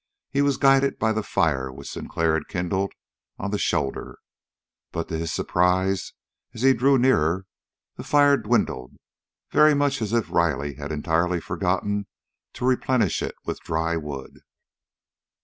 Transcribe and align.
He 0.31 0.41
was 0.41 0.57
guided 0.57 0.97
by 0.97 1.13
the 1.13 1.21
fire 1.21 1.71
which 1.71 1.91
Sinclair 1.91 2.33
had 2.33 2.47
kindled 2.47 2.93
on 3.37 3.51
the 3.51 3.59
shoulder, 3.59 4.17
but 4.91 5.09
to 5.09 5.17
his 5.19 5.31
surprise, 5.31 6.13
as 6.55 6.63
he 6.63 6.73
drew 6.73 6.97
nearer, 6.97 7.45
the 7.97 8.03
fire 8.03 8.35
dwindled, 8.37 8.95
very 9.51 9.75
much 9.75 10.01
as 10.01 10.11
if 10.11 10.31
Riley 10.31 10.73
had 10.73 10.91
entirely 10.91 11.39
forgotten 11.39 12.07
to 12.53 12.65
replenish 12.65 13.21
it 13.21 13.35
with 13.45 13.59
dry 13.61 13.95
wood. 13.95 14.39